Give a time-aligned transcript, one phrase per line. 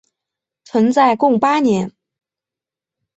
[0.63, 1.91] 存在共八年。